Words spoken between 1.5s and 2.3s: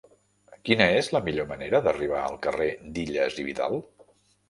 manera d'arribar